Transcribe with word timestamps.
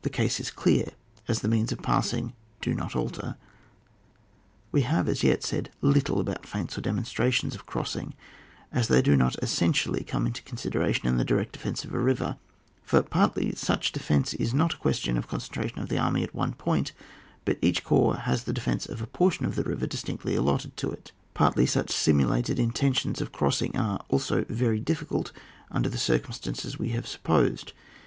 The 0.00 0.08
case 0.08 0.40
is 0.40 0.50
clear, 0.50 0.92
as 1.28 1.40
the 1.40 1.46
means 1.46 1.72
of 1.72 1.82
passing 1.82 2.32
do 2.62 2.72
not 2.72 2.96
alter. 2.96 3.36
We 4.72 4.80
have 4.80 5.06
as 5.10 5.22
yet 5.22 5.44
said 5.44 5.68
little 5.82 6.20
about 6.20 6.46
feints 6.46 6.78
or 6.78 6.80
demonstrations 6.80 7.54
of 7.54 7.66
crossing, 7.66 8.14
as 8.72 8.88
they 8.88 9.02
do 9.02 9.14
not 9.14 9.36
essentially 9.42 10.04
come 10.04 10.26
into 10.26 10.40
consideration 10.42 11.06
in 11.06 11.18
the 11.18 11.24
direct 11.26 11.52
defence 11.52 11.84
of 11.84 11.92
a 11.92 11.98
river, 12.00 12.38
for 12.82 13.02
partly 13.02 13.54
such 13.56 13.92
defence 13.92 14.32
is 14.32 14.54
not 14.54 14.72
a 14.72 14.76
question 14.78 15.18
of 15.18 15.28
concen 15.28 15.50
tration 15.52 15.82
of 15.82 15.90
the 15.90 15.98
army 15.98 16.22
at 16.22 16.34
one 16.34 16.54
point, 16.54 16.92
but 17.44 17.58
each 17.60 17.84
corps 17.84 18.16
has 18.20 18.44
the 18.44 18.54
defence 18.54 18.86
of 18.86 19.02
a 19.02 19.06
portion 19.06 19.44
of 19.44 19.54
the 19.54 19.64
river 19.64 19.86
distinctly 19.86 20.34
i^otted 20.34 20.76
to 20.76 20.90
it|| 20.90 21.12
partly 21.34 21.66
such 21.66 21.90
simulated 21.90 22.58
intentions 22.58 23.20
of 23.20 23.32
cross, 23.32 23.60
ing 23.60 23.76
are 23.76 24.00
also 24.08 24.46
very 24.48 24.80
difficult 24.80 25.30
under 25.70 25.90
the 25.90 25.98
cir 25.98 26.18
cumstances 26.20 26.78
we 26.78 26.88
have 26.88 27.06
supposed. 27.06 27.74